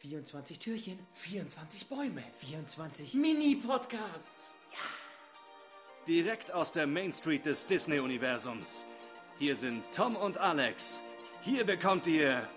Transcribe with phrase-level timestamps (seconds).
[0.00, 2.22] 24 Türchen, 24 Bäume.
[2.40, 4.54] 24 Mini-Podcasts.
[6.06, 8.86] Direkt aus der Main Street des Disney-Universums.
[9.38, 11.02] Hier sind Tom und Alex.
[11.42, 12.48] Hier bekommt ihr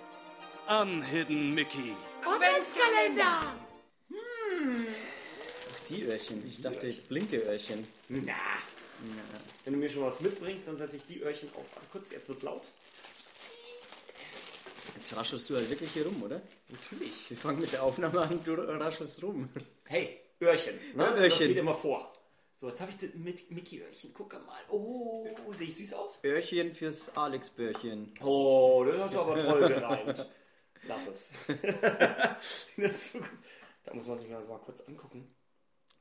[0.68, 1.96] Unhidden Mickey.
[2.24, 3.55] Adventskalender.
[5.89, 6.48] Die Öhrchen.
[6.48, 7.88] Ich dachte, ich blinke Öhrchen.
[8.08, 8.34] Na.
[9.66, 11.66] Wenn du mir schon was mitbringst, dann setze ich die Öhrchen auf.
[11.73, 12.70] Warte kurz, jetzt wird's laut.
[15.02, 16.39] Jetzt raschelst du halt wirklich hier rum, oder?
[16.70, 17.27] Natürlich.
[17.31, 19.50] Wir fangen mit der Aufnahme an, du raschelst rum.
[19.86, 20.75] Hey, Öhrchen.
[20.93, 21.04] Ne?
[21.04, 21.47] Ja, Das Öhrchen.
[21.47, 22.14] geht immer vor.
[22.55, 24.14] So, jetzt habe ich das mit Mickey-Öhrchen.
[24.14, 24.59] Guck mal.
[24.69, 26.23] Oh, sehe ich süß aus?
[26.23, 28.14] Öhrchen fürs Alex-Böhrchen.
[28.21, 30.29] Oh, das hast du aber toll gereimt.
[30.87, 31.31] Lass es.
[32.78, 33.33] In der Zukunft.
[33.83, 35.33] Da muss man sich das mal kurz angucken.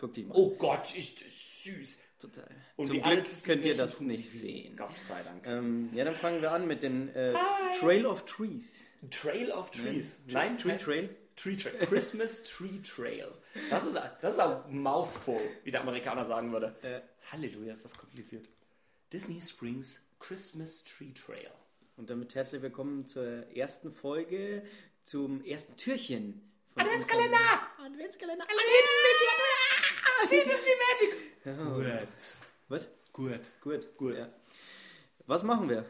[0.00, 0.34] Guck die mal.
[0.34, 1.98] Oh Gott, ist das süß.
[2.18, 2.48] total.
[2.77, 4.77] Und Zum Glück könnt ihr das nicht sehen.
[4.77, 5.46] Gott sei Dank.
[5.46, 7.34] Ähm, ja, dann fangen wir an mit den äh,
[7.78, 8.82] Trail of Trees.
[9.10, 10.20] Trail of Trees.
[10.24, 11.10] Tree- Nein, Tree Trail?
[11.36, 11.78] Tree Trail.
[11.86, 13.30] Christmas Tree Trail.
[13.70, 16.77] Das ist, das ist ein Mouthful, wie der Amerikaner sagen würde.
[16.82, 17.00] Äh.
[17.32, 18.48] Halleluja, ist das kompliziert.
[19.12, 21.50] Disney Springs Christmas Tree Trail.
[21.97, 24.62] Und damit herzlich willkommen zur ersten Folge,
[25.03, 26.42] zum ersten Türchen.
[26.75, 26.82] von
[27.84, 28.45] Adventskalender!
[28.45, 30.20] unserem- Adventskalender!
[30.20, 31.75] Erzähl Disney Magic!
[31.75, 32.37] Gut.
[32.69, 32.91] Was?
[33.12, 33.41] Gut.
[33.61, 33.97] Gut.
[33.97, 34.19] Gut.
[34.19, 34.28] Ja.
[35.27, 35.84] Was machen wir?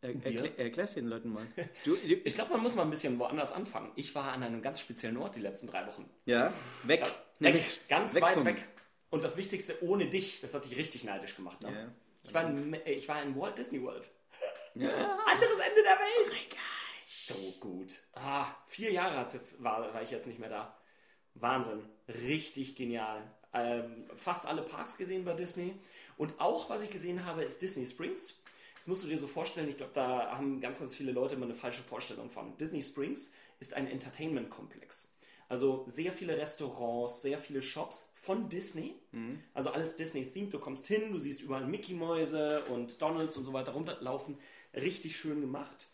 [0.00, 0.42] Er, dir?
[0.42, 1.46] erklä, erklär's den Leuten mal.
[1.84, 3.92] Du, du, Ich glaube, man muss mal ein bisschen woanders anfangen.
[3.96, 6.08] Ich war an einem ganz speziellen Ort die letzten drei Wochen.
[6.26, 7.00] ja, weg.
[7.02, 8.68] Weg, Nämlich ganz weg weit weg.
[9.10, 11.60] Und das Wichtigste, ohne dich, das hat dich richtig neidisch gemacht.
[11.62, 11.72] Ne?
[11.72, 11.88] Ja.
[12.22, 14.10] Ich, war in, ich war in Walt Disney World.
[14.74, 14.88] Ja.
[15.26, 16.42] Anderes Ende der Welt.
[17.06, 17.98] So gut.
[18.12, 20.76] Ah, vier Jahre hat's jetzt, war, war ich jetzt nicht mehr da.
[21.34, 21.84] Wahnsinn.
[22.08, 23.22] Richtig genial.
[23.52, 25.74] Ähm, fast alle Parks gesehen bei Disney.
[26.16, 28.40] Und auch, was ich gesehen habe, ist Disney Springs.
[28.76, 31.46] Das musst du dir so vorstellen, ich glaube, da haben ganz, ganz viele Leute immer
[31.46, 32.56] eine falsche Vorstellung von.
[32.58, 35.10] Disney Springs ist ein Entertainment-Komplex.
[35.48, 38.94] Also sehr viele Restaurants, sehr viele Shops von Disney.
[39.54, 40.52] Also alles Disney-themed.
[40.52, 44.38] Du kommst hin, du siehst überall Mickey-Mäuse und Donalds und so weiter runterlaufen.
[44.74, 45.88] Richtig schön gemacht.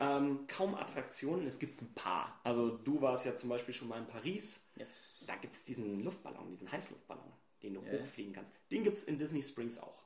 [0.00, 2.40] Ähm, kaum Attraktionen, es gibt ein paar.
[2.42, 4.60] Also du warst ja zum Beispiel schon mal in Paris.
[4.76, 5.24] Yes.
[5.26, 7.32] Da gibt es diesen Luftballon, diesen Heißluftballon,
[7.62, 8.52] den du hochfliegen kannst.
[8.70, 10.02] Den gibt es in Disney Springs auch.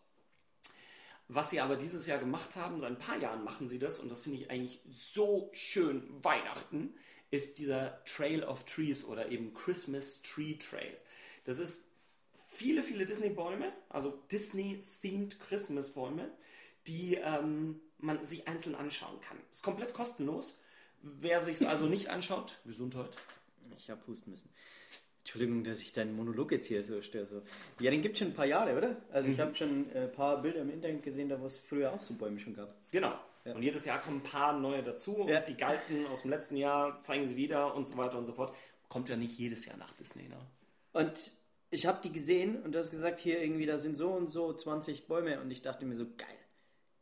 [1.28, 4.10] Was sie aber dieses Jahr gemacht haben, seit ein paar Jahren machen sie das und
[4.10, 4.80] das finde ich eigentlich
[5.12, 6.94] so schön Weihnachten,
[7.30, 10.96] ist dieser Trail of Trees oder eben Christmas Tree Trail.
[11.44, 11.84] Das ist
[12.46, 16.30] viele, viele Disney-Bäume, also Disney-themed Christmas-Bäume,
[16.86, 19.36] die ähm, man sich einzeln anschauen kann.
[19.50, 20.60] Ist komplett kostenlos.
[21.02, 23.16] Wer sich es also nicht anschaut, Gesundheit.
[23.76, 24.50] Ich hab husten müssen.
[25.20, 27.26] Entschuldigung, dass ich deinen Monolog jetzt hier so störe.
[27.26, 27.42] So.
[27.84, 28.96] Ja, den gibt schon ein paar Jahre, oder?
[29.12, 29.34] Also Mhm.
[29.34, 32.00] ich habe schon äh, ein paar Bilder im Internet gesehen, da wo es früher auch
[32.00, 32.74] so Bäume schon gab.
[32.90, 33.14] Genau.
[33.44, 35.38] Und jedes Jahr kommen ein paar neue dazu Ja.
[35.38, 38.32] und die geilsten aus dem letzten Jahr zeigen sie wieder und so weiter und so
[38.32, 38.54] fort.
[38.88, 40.36] Kommt ja nicht jedes Jahr nach Disney, ne?
[40.92, 41.32] Und
[41.70, 44.52] ich habe die gesehen und du hast gesagt, hier irgendwie, da sind so und so
[44.52, 46.26] 20 Bäume und ich dachte mir so, geil,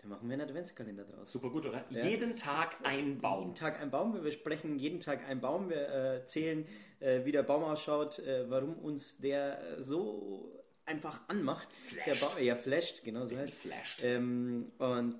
[0.06, 1.33] da machen wir einen Adventskalender draus.
[1.33, 1.84] Super gut, oder?
[1.91, 3.41] Jeden Tag ein Baum.
[3.41, 6.67] Jeden Tag ein Baum, wir besprechen jeden Tag einen Baum, wir äh, zählen,
[7.00, 11.72] äh, wie der Baum ausschaut, äh, warum uns der äh, so einfach anmacht.
[11.72, 12.06] Flasht.
[12.06, 14.05] Der Baum, ja, flasht, genau so heißt flasht.
[14.05, 15.16] ähm, Und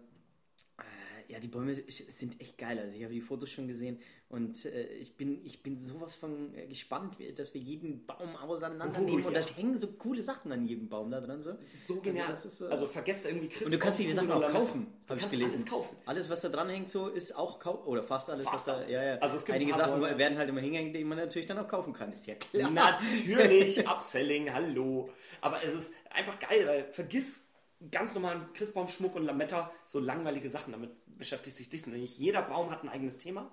[1.29, 2.79] ja, die Bäume sind echt geil.
[2.79, 3.99] Also ich habe die Fotos schon gesehen
[4.29, 9.23] und äh, ich, bin, ich bin sowas von äh, gespannt, dass wir jeden Baum auseinandernehmen
[9.25, 9.41] Oh, und ja.
[9.41, 11.43] da hängen so coole Sachen an jedem Baum da dran.
[11.43, 12.29] So, So genial.
[12.33, 13.67] Also, ist, äh, also vergesst irgendwie Christbaum.
[13.67, 15.51] und du kannst dir die Sachen auch kaufen, habe ich gelesen.
[15.53, 15.97] alles kaufen.
[16.07, 18.75] Alles, was da dran hängt, so ist auch kauf oder fast alles, Fast was da.
[18.81, 18.93] alles.
[18.93, 19.19] Ja, ja.
[19.19, 21.59] Also es gibt Einige ein Sachen Bäume- werden halt immer hingehängt, die man natürlich dann
[21.59, 22.13] auch kaufen kann.
[22.13, 22.71] Ist ja klar.
[22.71, 25.11] Natürlich, Upselling, hallo.
[25.41, 27.47] Aber es ist einfach geil, weil vergiss
[27.91, 30.73] ganz normalen Christbaumschmuck und Lametta, so langweilige Sachen.
[30.73, 32.19] Damit beschäftigt sich Disney nicht.
[32.19, 33.51] Jeder Baum hat ein eigenes Thema.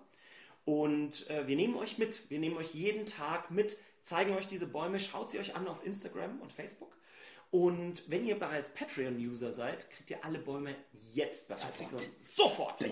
[0.66, 2.30] Und äh, wir nehmen euch mit.
[2.30, 5.86] Wir nehmen euch jeden Tag mit, zeigen euch diese Bäume, schaut sie euch an auf
[5.86, 6.96] Instagram und Facebook.
[7.52, 10.76] Und wenn ihr bereits Patreon-User seid, kriegt ihr alle Bäume
[11.14, 11.80] jetzt bereits.
[11.80, 12.02] Sofort.
[12.22, 12.86] So, sofort.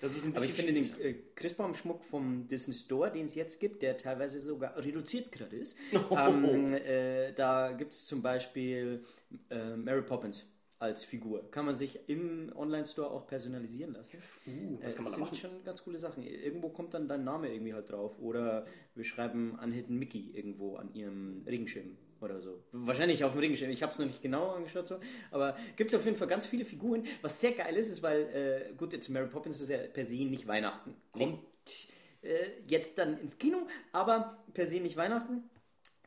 [0.00, 3.34] Das ist ein Aber bisschen ich finde den äh, Christbaumschmuck vom Disney Store, den es
[3.34, 5.76] jetzt gibt, der teilweise sogar reduziert gerade ist.
[6.10, 6.16] Oh.
[6.16, 9.04] Ähm, äh, da gibt es zum Beispiel
[9.50, 10.46] äh, Mary Poppins
[10.80, 11.48] als Figur.
[11.50, 14.16] Kann man sich im Online-Store auch personalisieren lassen.
[14.46, 15.36] Uh, was Äh, kann man da sind machen?
[15.36, 16.22] schon ganz coole Sachen.
[16.24, 18.18] Irgendwo kommt dann dein Name irgendwie halt drauf.
[18.18, 22.62] Oder wir schreiben Unhidden Mickey irgendwo an ihrem Regenschirm oder so.
[22.72, 23.70] Wahrscheinlich auf dem Regenschirm.
[23.70, 25.00] Ich habe es noch nicht genau angeschaut, so.
[25.30, 27.04] aber gibt es auf jeden Fall ganz viele Figuren.
[27.22, 30.16] Was sehr geil ist, ist, weil, äh, gut, jetzt Mary Poppins ist ja per se
[30.24, 30.94] nicht Weihnachten.
[31.12, 31.40] Kommt
[32.22, 35.44] äh, jetzt dann ins Kino, aber per se nicht Weihnachten.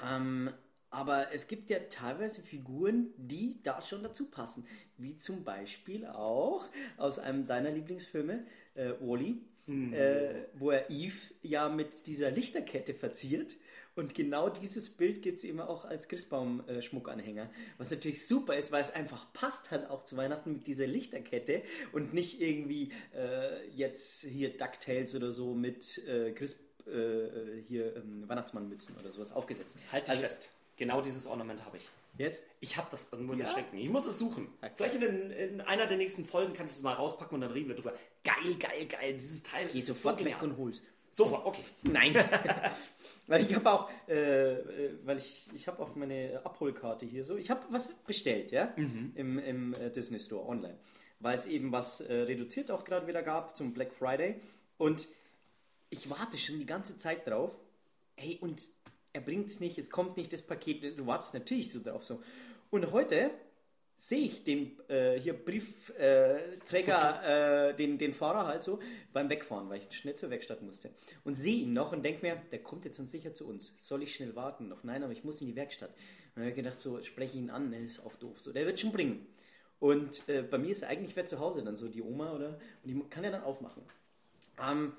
[0.03, 0.49] Ähm,
[0.93, 4.65] aber es gibt ja teilweise Figuren, die da schon dazu passen.
[4.97, 8.45] Wie zum Beispiel auch aus einem deiner Lieblingsfilme,
[8.75, 9.41] äh, Wally.
[9.93, 13.55] äh, wo er Eve ja mit dieser Lichterkette verziert.
[13.95, 17.49] Und genau dieses Bild gibt es eben auch als Christbaum-Schmuckanhänger.
[17.77, 21.61] Was natürlich super ist, weil es einfach passt halt auch zu Weihnachten mit dieser Lichterkette
[21.91, 28.27] und nicht irgendwie äh, jetzt hier DuckTales oder so mit äh, Christ, äh, hier ähm,
[28.27, 29.77] Weihnachtsmannmützen oder sowas aufgesetzt.
[29.91, 30.51] Halt dich fest.
[30.77, 31.89] Genau dieses Ornament habe ich.
[32.17, 32.41] Jetzt?
[32.59, 33.53] Ich habe das irgendwo in den Ja?
[33.53, 33.79] Schränken.
[33.79, 34.47] Ich muss es suchen.
[34.75, 37.51] Vielleicht in, den, in einer der nächsten Folgen kann ich es mal rauspacken und dann
[37.51, 37.93] reden wir drüber.
[38.23, 39.13] Geil, geil, geil.
[39.13, 40.81] Dieses Teil Geh ist sofort so weg und hol's.
[41.09, 41.63] Sofort, okay.
[41.83, 42.13] Nein.
[43.27, 47.37] weil ich habe auch, äh, äh, weil ich, ich habe auch meine Abholkarte hier so.
[47.37, 50.77] Ich habe was bestellt, ja, im, im äh, Disney Store online,
[51.19, 54.41] weil es eben was äh, reduziert auch gerade wieder gab zum Black Friday
[54.77, 55.07] und
[55.89, 57.57] ich warte schon die ganze Zeit drauf.
[58.15, 58.67] Hey, und
[59.13, 60.97] er bringt es nicht, es kommt nicht das Paket.
[60.97, 62.21] Du wartest natürlich so drauf so.
[62.71, 63.31] Und heute
[63.95, 68.79] sehe ich den äh, hier Briefträger, äh, äh, den, den Fahrer halt so
[69.13, 70.89] beim Wegfahren, weil ich schnell zur Werkstatt musste.
[71.23, 73.73] Und sehe ihn noch und denke mir, der kommt jetzt dann sicher zu uns.
[73.77, 74.83] Soll ich schnell warten noch?
[74.83, 75.91] Nein, aber ich muss in die Werkstatt.
[75.91, 75.97] Und
[76.35, 78.39] dann habe ich gedacht, so spreche ihn an, ne, ist auch doof.
[78.39, 79.27] So, der wird schon bringen.
[79.79, 82.87] Und äh, bei mir ist eigentlich wer zu Hause dann so die Oma oder und
[82.87, 83.83] die kann er dann aufmachen.
[84.61, 84.93] Ähm,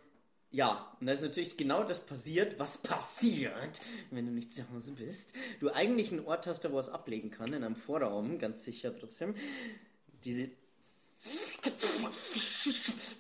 [0.54, 3.80] ja, und da ist natürlich genau das passiert, was passiert,
[4.10, 5.34] wenn du nicht zu Hause bist.
[5.58, 9.34] Du eigentlich einen Ort hast, wo es ablegen kann, in einem Vorraum, ganz sicher trotzdem.
[10.22, 10.48] Diese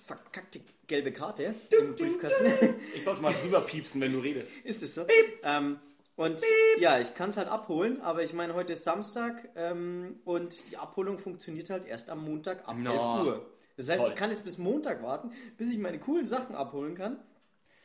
[0.06, 2.74] verkackte gelbe Karte im Briefkasten.
[2.94, 4.56] Ich sollte mal drüber piepsen, wenn du redest.
[4.58, 5.06] Ist es so?
[5.42, 5.80] Ähm,
[6.16, 6.40] und
[6.78, 10.76] ja, ich kann es halt abholen, aber ich meine, heute ist Samstag ähm, und die
[10.76, 13.22] Abholung funktioniert halt erst am Montag ab No.
[13.22, 13.50] 11 Uhr.
[13.76, 14.10] Das heißt, Toll.
[14.10, 17.18] ich kann jetzt bis Montag warten, bis ich meine coolen Sachen abholen kann.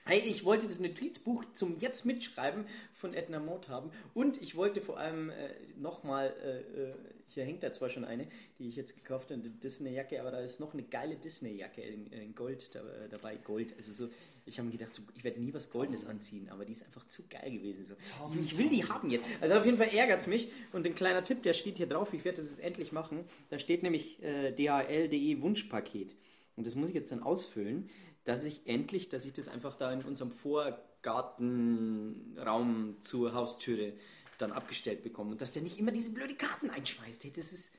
[0.06, 4.82] Hey, ich wollte das Notizbuch zum Jetzt mitschreiben von Edna Mode haben und ich wollte
[4.82, 6.94] vor allem äh, nochmal, äh, äh,
[7.28, 10.40] hier hängt da zwar schon eine, die ich jetzt gekauft habe, eine Disney-Jacke, aber da
[10.40, 13.76] ist noch eine geile Disney-Jacke in, in Gold da, äh, dabei, Gold.
[13.78, 14.10] Also so,
[14.46, 17.06] ich habe mir gedacht, so, ich werde nie was Goldenes anziehen, aber die ist einfach
[17.06, 17.86] zu geil gewesen.
[17.86, 17.94] So.
[18.34, 19.26] Ich, ich will die haben jetzt.
[19.42, 22.14] Also auf jeden Fall ärgert es mich und ein kleiner Tipp, der steht hier drauf,
[22.14, 23.26] ich werde das jetzt endlich machen.
[23.50, 26.16] Da steht nämlich äh, DHL.de Wunschpaket.
[26.56, 27.90] Und das muss ich jetzt dann ausfüllen,
[28.30, 33.94] dass ich endlich, dass ich das einfach da in unserem Vorgartenraum zur Haustüre
[34.38, 35.32] dann abgestellt bekomme.
[35.32, 37.24] Und dass der nicht immer diese blöde Karten einschmeißt.
[37.24, 37.72] Hey, das ist.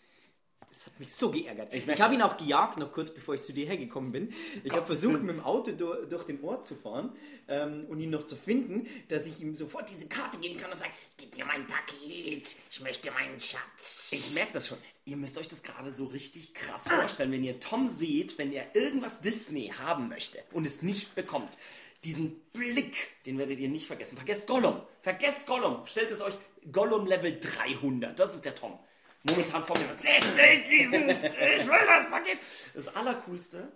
[0.80, 1.74] Das hat mich so geärgert.
[1.74, 4.32] Ich, merke habe ihn auch gejagt, noch kurz bevor ich zu dir hergekommen bin.
[4.64, 7.12] Ich habe versucht, mit dem Auto durch, durch den Ort zu fahren
[7.48, 10.80] ähm, und ihn noch zu finden, dass ich ihm sofort diese Karte geben kann und
[10.80, 14.08] sagen, gib mir mein Paket, ich möchte meinen Schatz.
[14.10, 14.78] Ich merke das schon.
[15.04, 18.74] Ihr müsst euch das gerade so richtig krass vorstellen, wenn ihr Tom seht, wenn er
[18.74, 21.58] irgendwas Disney haben möchte und es nicht bekommt.
[22.04, 24.16] Diesen Blick, den werdet ihr nicht vergessen.
[24.16, 24.80] Vergesst Gollum.
[25.02, 25.84] Vergesst Gollum.
[25.84, 26.38] Stellt es euch
[26.72, 28.18] Gollum Level 300.
[28.18, 28.78] Das ist der Tom.
[29.22, 30.04] Momentan vorgesetzt.
[30.04, 32.38] Ich will diesen, ich will das Paket.
[32.74, 33.70] Das Allercoolste,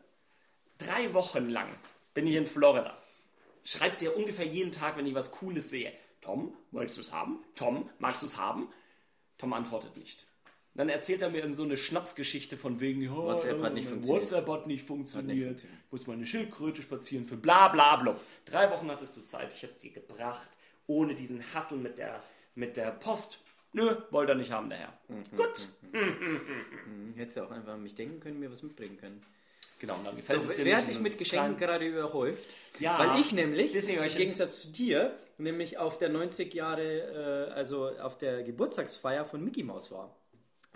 [0.79, 1.69] drei Wochen lang
[2.15, 2.97] bin ich in Florida.
[3.63, 5.93] Schreibt ihr ungefähr jeden Tag, wenn ich was Cooles sehe.
[6.21, 7.45] Tom, wolltest du es haben?
[7.55, 8.69] Tom, magst du es haben?
[9.37, 10.27] Tom antwortet nicht.
[10.75, 13.91] Dann erzählt er mir in so eine Schnapsgeschichte von wegen, ja, WhatsApp hat nicht äh,
[13.91, 14.23] funktioniert.
[14.23, 15.49] WhatsApp hat nicht funktioniert.
[15.61, 15.93] funktioniert.
[15.93, 18.17] Muss meine Schildkröte spazieren für bla bla bla.
[18.45, 20.51] Drei Wochen hattest du Zeit, ich hätte es dir gebracht,
[20.87, 22.23] ohne diesen Hassel mit der,
[22.55, 23.41] mit der Post.
[23.75, 24.99] Nö, wollte er nicht haben, der Herr.
[25.09, 25.37] Mhm.
[25.37, 25.69] Gut.
[27.17, 29.21] Hättest du auch einfach an mich denken können, mir was mitbringen können.
[29.81, 31.57] Genau, und dann gefällt So, es dir wer hat dich mit Geschenken klein.
[31.57, 32.43] gerade überhäuft?
[32.79, 32.99] Ja.
[32.99, 34.09] Weil ich nämlich, im.
[34.09, 39.65] Gegensatz zu dir, nämlich auf der 90 Jahre, äh, also auf der Geburtstagsfeier von Mickey
[39.65, 40.15] Mouse war.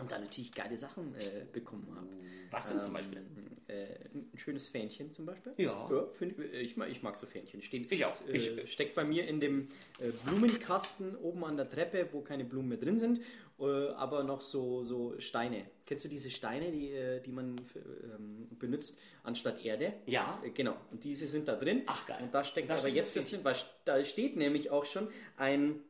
[0.01, 2.07] Und dann natürlich geile Sachen äh, bekommen habe.
[2.51, 3.21] Was denn zum Beispiel?
[3.67, 5.53] Äh, ein schönes Fähnchen zum Beispiel.
[5.59, 5.87] Ja.
[6.15, 7.61] find, ich, ich, mag, ich mag so Fähnchen.
[7.63, 8.17] Stehen, Ich auch.
[8.29, 12.45] Äh, Ich- steckt bei mir in dem äh, Blumenkasten oben an der Treppe, wo keine
[12.45, 13.21] Blumen mehr drin sind,
[13.59, 15.65] äh, aber noch so, so Steine.
[15.85, 19.95] Kennst du diese Steine, die, äh, die man ähm, benutzt anstatt Erde?
[20.07, 20.41] Ja.
[20.45, 20.77] Äh, Genau.
[20.93, 21.83] Und diese sind da drin.
[21.87, 22.21] Ach, geil.
[22.23, 25.09] Und da steckt Da aber jetzt das das drin, weil da steht nämlich auch schon
[25.37, 25.81] ein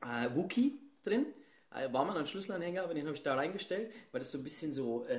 [0.00, 1.26] äh, Wookie drin.
[1.74, 4.44] Äh, war mal ein Schlüsselanhänger, aber den habe ich da reingestellt, weil das so ein
[4.44, 5.18] bisschen so äh,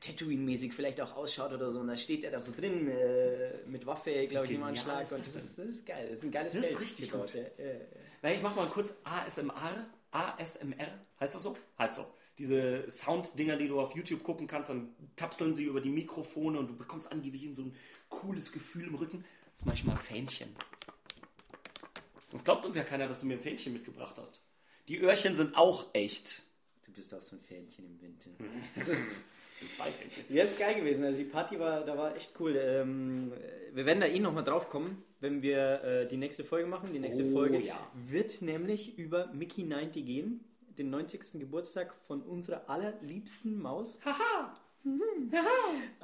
[0.00, 1.80] Tatooine-mäßig vielleicht auch ausschaut oder so.
[1.80, 5.02] Und da steht er da so drin äh, mit Waffe, glaube ich, im Anschlag.
[5.02, 6.08] ist das das, ist, das ist geil.
[6.10, 7.42] Das ist ein geiles Das ist Feld richtig gebaut, gut.
[7.58, 7.64] ja.
[7.64, 7.80] Äh,
[8.22, 9.86] Na, ich mach mal kurz ASMR.
[10.10, 11.56] ASMR, heißt das so?
[11.78, 12.06] Heißt so.
[12.38, 16.68] Diese Sound-Dinger, die du auf YouTube gucken kannst, dann tapseln sie über die Mikrofone und
[16.68, 17.76] du bekommst angeblich in so ein
[18.08, 19.24] cooles Gefühl im Rücken.
[19.54, 20.54] Das mache ich mal Fähnchen.
[22.28, 24.40] Sonst glaubt uns ja keiner, dass du mir ein Fähnchen mitgebracht hast.
[24.88, 26.42] Die Öhrchen sind auch echt.
[26.86, 28.22] du bist auch so ein Fähnchen im Wind.
[28.76, 28.84] ja.
[28.84, 30.24] Sind zwei Fähnchen.
[30.28, 31.04] Ja, ist geil gewesen.
[31.04, 32.56] Also die Party war, da war echt cool.
[32.56, 33.32] Ähm,
[33.72, 36.92] wir werden da eh nochmal drauf kommen, wenn wir äh, die nächste Folge machen.
[36.92, 37.78] Die nächste Oh, Folge ja.
[37.94, 40.44] wird nämlich über Mickey 90 gehen,
[40.78, 41.40] den 90.
[41.40, 43.98] Geburtstag von unserer allerliebsten Maus.
[44.04, 44.56] Haha!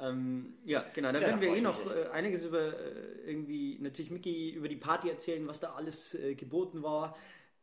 [0.01, 1.11] ähm, ja, genau.
[1.11, 4.75] Da Ja, werden wir eh noch äh, einiges über äh, irgendwie, natürlich Mickey, über die
[4.75, 7.15] Party erzählen, was da alles äh, geboten war.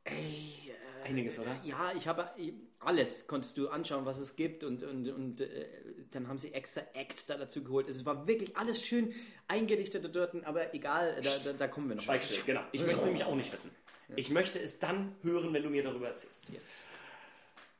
[0.04, 0.72] Ey,
[1.04, 1.56] Einiges, oder?
[1.64, 5.66] Ja, ich habe äh, alles konntest du anschauen, was es gibt und, und, und äh,
[6.12, 7.88] dann haben sie extra Acts da dazu geholt.
[7.88, 9.14] Es war wirklich alles schön
[9.48, 12.02] eingerichtet dort, aber egal, da, da, da kommen wir noch.
[12.02, 12.62] Schweigst du, genau.
[12.72, 13.70] Ich möchte es nämlich auch nicht wissen.
[14.16, 16.48] Ich möchte es dann hören, wenn du mir darüber erzählst.
[16.50, 16.84] Yes.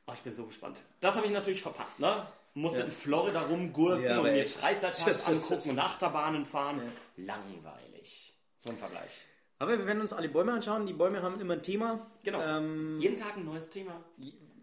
[0.07, 0.81] Oh, ich bin so gespannt.
[0.99, 2.25] Das habe ich natürlich verpasst, ne?
[2.53, 2.85] Musste Ja.
[2.85, 4.45] in Florida rumgurken Ja, und mir.
[4.45, 6.81] Freizeitparks angucken und Achterbahnen fahren.
[7.17, 8.33] Langweilig.
[8.57, 9.25] So ein Vergleich.
[9.61, 10.87] Aber wir werden uns alle Bäume anschauen.
[10.87, 12.07] Die Bäume haben immer ein Thema.
[12.23, 12.41] Genau.
[12.41, 14.03] Ähm, Jeden Tag ein neues Thema.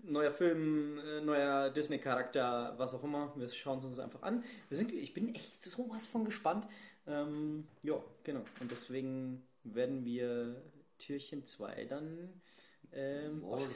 [0.03, 3.33] neuer Film, äh, neuer Disney-Charakter, was auch immer.
[3.37, 4.43] Wir schauen es uns einfach an.
[4.69, 6.67] Wir sind, ich bin echt sowas von gespannt.
[7.07, 8.43] Ähm, ja, genau.
[8.59, 10.61] Und deswegen werden wir
[10.99, 12.43] Türchen 2 dann
[12.91, 13.71] ähm, Morgen.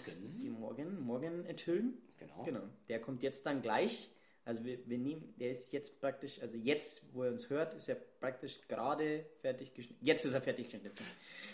[0.59, 1.99] morgen, morgen enthüllen.
[2.19, 2.43] Genau.
[2.43, 2.63] Genau.
[2.89, 4.11] Der kommt jetzt dann gleich.
[4.45, 7.89] Also wir, wir nehmen, der ist jetzt praktisch, also jetzt, wo er uns hört, ist
[7.89, 10.05] er praktisch gerade fertig geschnitten.
[10.05, 11.05] Jetzt ist er fertig geschnitten.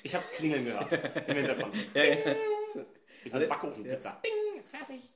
[0.03, 1.75] Ich habe es klingeln gehört im Hintergrund.
[1.95, 2.37] Ja, ja.
[3.23, 4.23] Wie so eine Backofenpizza.
[4.25, 5.11] Ding, ist fertig.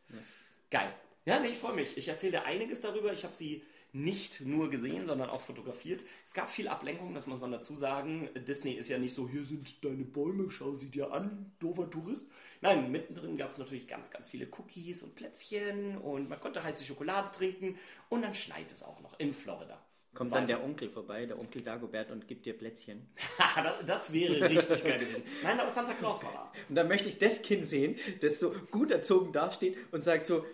[0.71, 0.93] Geil.
[1.25, 1.97] Ja, nee, ich freue mich.
[1.97, 3.13] Ich erzähle dir einiges darüber.
[3.13, 6.05] Ich habe sie nicht nur gesehen, sondern auch fotografiert.
[6.25, 8.31] Es gab viel Ablenkung, das muss man dazu sagen.
[8.35, 12.31] Disney ist ja nicht so, hier sind deine Bäume, schau sie dir an, doofer Tourist.
[12.63, 16.85] Nein, mittendrin gab es natürlich ganz, ganz viele Cookies und Plätzchen und man konnte heiße
[16.85, 17.77] Schokolade trinken
[18.09, 19.79] und dann schneit es auch noch in Florida.
[20.15, 23.09] Kommt dann der Onkel vorbei, der Onkel Dagobert, und gibt dir Plätzchen.
[23.87, 25.23] das, wäre richtig geil gewesen.
[25.43, 26.53] Nein, aber Santa Claus war da.
[26.69, 30.41] Und dann möchte ich das Kind sehen, das so gut erzogen dasteht und sagt so,
[30.41, 30.45] "Mm,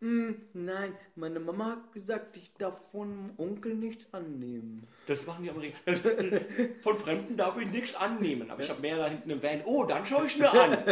[0.00, 4.86] nein, meine Mama hat gesagt, ich darf von Onkel nichts annehmen.
[5.06, 6.40] Das machen die Amerikaner.
[6.82, 8.50] Von Fremden darf ich nichts annehmen.
[8.50, 9.62] Aber ich habe mehr da hinten im Van.
[9.64, 10.76] Oh, dann schaue ich mir an.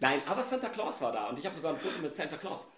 [0.00, 2.70] Nein, aber Santa Claus war da und ich habe sogar ein Foto mit Santa Claus.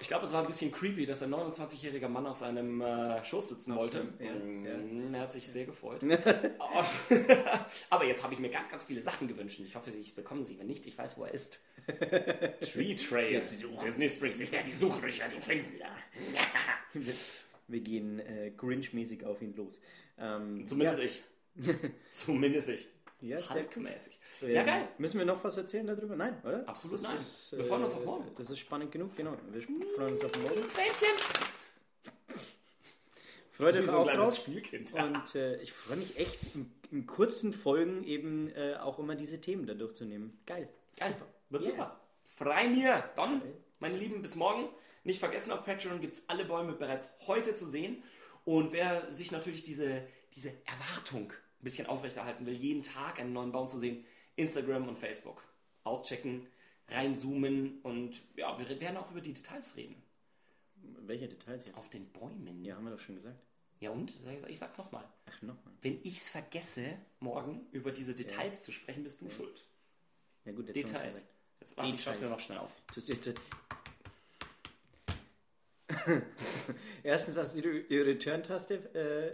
[0.00, 3.48] Ich glaube, es war ein bisschen creepy, dass ein 29-jähriger Mann auf seinem äh, Schoß
[3.48, 4.06] sitzen wollte.
[4.20, 6.00] ja, Mm, Er hat sich sehr gefreut.
[7.90, 9.60] aber jetzt habe ich mir ganz, ganz viele Sachen gewünscht.
[9.60, 10.58] Ich hoffe, ich bekomme sie.
[10.58, 11.60] Wenn nicht, ich weiß, wo er ist.
[12.60, 13.42] Tree Trail.
[13.84, 14.40] Disney Springs.
[14.40, 15.72] Ich werde ihn suchen und ich werde ihn finden.
[16.92, 17.14] Wir,
[17.68, 19.80] wir gehen äh, Grinch-mäßig auf ihn los.
[20.18, 21.22] Ähm, Zumindest ja, ich.
[22.10, 22.88] Zumindest ich.
[23.20, 24.18] Ja, Hulk-mäßig.
[24.42, 24.88] Ähm, Ja, geil.
[24.98, 26.14] Müssen wir noch was erzählen darüber?
[26.16, 26.68] Nein, oder?
[26.68, 27.16] Absolut das nein.
[27.16, 28.30] Ist, Wir freuen uns auf morgen.
[28.36, 29.36] Das ist spannend genug, genau.
[29.50, 30.68] Wir freuen uns auf morgen.
[30.68, 31.08] Fähnchen.
[33.52, 34.36] Freut euch auch kleines drauf.
[34.36, 34.92] Spielkind.
[34.94, 39.40] Und äh, ich freue mich echt, in, in kurzen Folgen eben äh, auch immer diese
[39.40, 40.38] Themen da durchzunehmen.
[40.46, 40.68] Geil.
[40.96, 41.16] Geil.
[41.50, 41.72] Wird Yeah.
[41.72, 42.00] super.
[42.22, 43.10] Frei mir.
[43.16, 43.42] Dann,
[43.80, 44.68] meine Lieben, bis morgen.
[45.02, 48.02] Nicht vergessen, auf Patreon gibt es alle Bäume bereits heute zu sehen.
[48.44, 50.02] Und wer sich natürlich diese,
[50.34, 54.04] diese Erwartung ein bisschen aufrechterhalten will, jeden Tag einen neuen Baum zu sehen,
[54.36, 55.44] Instagram und Facebook.
[55.84, 56.46] Auschecken,
[56.88, 60.02] reinzoomen und ja, wir werden auch über die Details reden.
[61.00, 61.76] Welche Details jetzt?
[61.76, 62.64] Auf den Bäumen.
[62.64, 63.38] Ja, haben wir doch schon gesagt.
[63.80, 64.12] Ja und?
[64.48, 65.04] Ich, sag's nochmal.
[65.26, 65.74] Ach, nochmal.
[65.82, 69.64] Wenn ich's vergesse, morgen über diese Details zu sprechen, bist du schuld.
[70.44, 71.28] Ja gut, Details.
[71.60, 72.72] Jetzt warte, ich schreib's mir noch schnell auf.
[72.92, 73.40] Tust du jetzt...
[77.02, 78.74] Erstens hast du die Return-Taste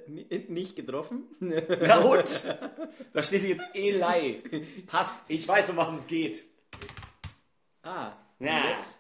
[0.07, 1.25] äh, ni- nicht getroffen.
[1.40, 2.57] Na und?
[3.12, 4.43] Da steht jetzt Eli.
[4.87, 6.45] Passt, ich weiß, um was es geht.
[7.83, 8.71] ah, Ja.
[8.71, 8.99] jetzt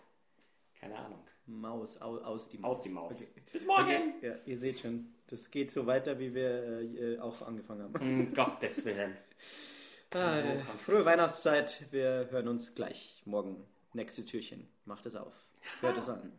[0.80, 1.18] Keine Ahnung.
[1.46, 2.78] Maus, au, aus die Maus.
[2.78, 3.20] Aus die Maus.
[3.20, 3.28] Okay.
[3.52, 4.14] Bis morgen.
[4.16, 7.94] Okay, ja, ihr seht schon, das geht so weiter, wie wir äh, auch angefangen haben.
[8.00, 9.14] Um Gottes Willen.
[10.14, 13.62] Ah, äh, frohe Weihnachtszeit, wir hören uns gleich morgen.
[13.92, 14.68] Nächste Türchen.
[14.86, 15.34] Macht es auf.
[15.80, 16.32] Hört es an.